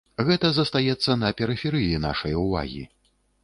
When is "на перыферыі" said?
1.25-2.03